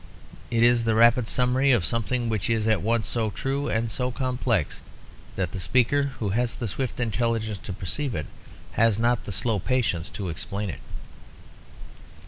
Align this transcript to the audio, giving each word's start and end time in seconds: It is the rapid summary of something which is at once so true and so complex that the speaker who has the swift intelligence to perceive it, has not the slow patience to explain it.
It 0.49 0.63
is 0.63 0.83
the 0.85 0.95
rapid 0.95 1.27
summary 1.27 1.71
of 1.71 1.85
something 1.85 2.27
which 2.27 2.49
is 2.49 2.65
at 2.67 2.81
once 2.81 3.07
so 3.07 3.29
true 3.29 3.69
and 3.69 3.91
so 3.91 4.09
complex 4.09 4.81
that 5.35 5.51
the 5.51 5.59
speaker 5.59 6.05
who 6.17 6.29
has 6.29 6.55
the 6.55 6.67
swift 6.67 6.99
intelligence 6.99 7.59
to 7.59 7.71
perceive 7.71 8.15
it, 8.15 8.25
has 8.71 8.97
not 8.97 9.25
the 9.25 9.31
slow 9.31 9.59
patience 9.59 10.09
to 10.09 10.29
explain 10.29 10.71
it. 10.71 10.79